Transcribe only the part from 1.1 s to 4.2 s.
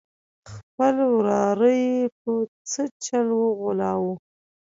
وراره یې په څه چل وغولاوه.